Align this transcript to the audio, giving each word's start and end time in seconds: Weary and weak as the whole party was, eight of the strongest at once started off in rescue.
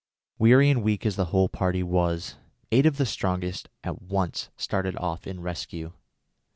Weary 0.39 0.71
and 0.71 0.81
weak 0.81 1.05
as 1.05 1.15
the 1.15 1.25
whole 1.25 1.47
party 1.47 1.83
was, 1.83 2.35
eight 2.71 2.87
of 2.87 2.97
the 2.97 3.05
strongest 3.05 3.69
at 3.83 4.01
once 4.01 4.49
started 4.57 4.95
off 4.97 5.27
in 5.27 5.41
rescue. 5.41 5.93